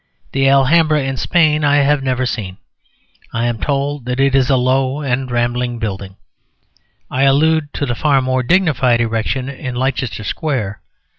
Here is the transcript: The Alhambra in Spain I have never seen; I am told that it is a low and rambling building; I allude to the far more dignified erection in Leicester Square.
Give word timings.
The 0.31 0.49
Alhambra 0.49 1.03
in 1.03 1.15
Spain 1.15 1.63
I 1.63 1.75
have 1.75 2.01
never 2.01 2.25
seen; 2.25 2.57
I 3.33 3.45
am 3.45 3.59
told 3.59 4.05
that 4.05 4.19
it 4.19 4.33
is 4.33 4.49
a 4.49 4.55
low 4.55 5.01
and 5.01 5.29
rambling 5.29 5.77
building; 5.77 6.15
I 7.11 7.25
allude 7.25 7.71
to 7.73 7.85
the 7.85 7.93
far 7.93 8.19
more 8.19 8.41
dignified 8.41 8.99
erection 8.99 9.47
in 9.47 9.75
Leicester 9.75 10.23
Square. 10.23 10.81